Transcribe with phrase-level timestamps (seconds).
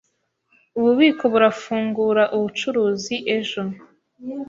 [0.77, 3.61] Ububiko burafungura ubucuruzi ejo.